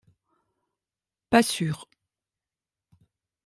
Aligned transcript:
Pas 1.29 1.43
sûr. 1.43 1.87